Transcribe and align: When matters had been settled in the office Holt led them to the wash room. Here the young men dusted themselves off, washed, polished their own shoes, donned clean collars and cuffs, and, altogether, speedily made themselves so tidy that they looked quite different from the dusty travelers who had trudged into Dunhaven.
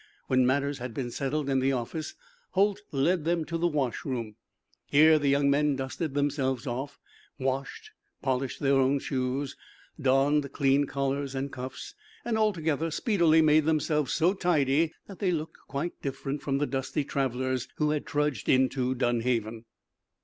When 0.25 0.47
matters 0.47 0.79
had 0.79 0.95
been 0.95 1.11
settled 1.11 1.47
in 1.47 1.59
the 1.59 1.73
office 1.73 2.15
Holt 2.53 2.81
led 2.91 3.23
them 3.23 3.45
to 3.45 3.55
the 3.55 3.67
wash 3.67 4.03
room. 4.03 4.35
Here 4.87 5.19
the 5.19 5.27
young 5.29 5.47
men 5.51 5.75
dusted 5.75 6.15
themselves 6.15 6.65
off, 6.65 6.97
washed, 7.37 7.91
polished 8.19 8.61
their 8.61 8.73
own 8.73 8.97
shoes, 8.97 9.55
donned 10.01 10.51
clean 10.53 10.87
collars 10.87 11.35
and 11.35 11.51
cuffs, 11.51 11.93
and, 12.25 12.35
altogether, 12.35 12.89
speedily 12.89 13.43
made 13.43 13.65
themselves 13.65 14.11
so 14.11 14.33
tidy 14.33 14.91
that 15.05 15.19
they 15.19 15.29
looked 15.31 15.57
quite 15.67 16.01
different 16.01 16.41
from 16.41 16.57
the 16.57 16.65
dusty 16.65 17.03
travelers 17.03 17.67
who 17.75 17.91
had 17.91 18.07
trudged 18.07 18.49
into 18.49 18.95
Dunhaven. 18.95 19.65